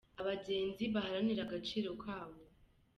Abagenzi 0.21 0.83
baharanire 0.93 1.41
agaciro 1.43 1.89
kabo 2.03 2.37